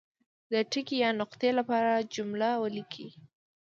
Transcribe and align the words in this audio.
د 0.51 0.53
ټکي 0.71 0.97
یا 1.03 1.09
نقطې 1.21 1.49
لپاره 1.59 2.07
جمله 2.15 2.49
ولیکي. 2.63 3.07